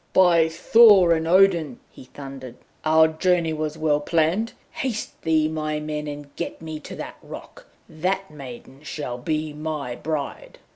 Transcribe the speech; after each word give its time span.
'By 0.13 0.49
Thor 0.49 1.13
and 1.13 1.27
Odin,' 1.27 1.79
he 1.91 2.05
thundered, 2.05 2.55
'our 2.83 3.07
journey 3.07 3.53
was 3.53 3.77
well 3.77 3.99
planned. 3.99 4.53
Haste 4.71 5.21
thee, 5.21 5.47
my 5.47 5.79
men, 5.79 6.07
and 6.07 6.35
get 6.35 6.59
me 6.59 6.79
to 6.79 6.95
that 6.95 7.17
rock! 7.21 7.67
That 7.87 8.31
maiden 8.31 8.81
shall 8.81 9.19
be 9.19 9.53
my 9.53 9.95
bride.' 9.95 10.57